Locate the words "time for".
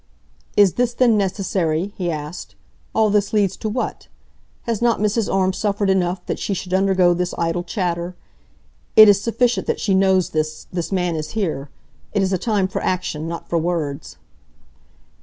12.39-12.81